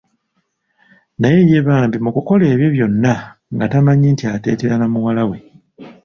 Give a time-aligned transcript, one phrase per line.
[1.19, 3.13] Naye ye bambi mu kukola ebyo byonna
[3.53, 5.37] nga tamanyi nti ateetera na muwalawe.